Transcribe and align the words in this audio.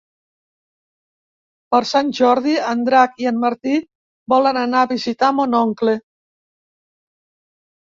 Per 1.75 1.81
Sant 1.91 2.09
Jordi 2.21 2.57
en 2.71 2.83
Drac 2.89 3.23
i 3.27 3.31
en 3.35 3.39
Martí 3.45 3.79
volen 4.37 4.63
anar 4.67 4.85
a 4.89 4.93
visitar 4.97 5.35
mon 5.43 5.59
oncle. 5.65 5.99